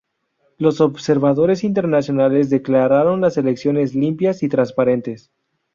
[0.57, 5.29] Los observadores internacionales declararon las elecciones limpias y transparentes.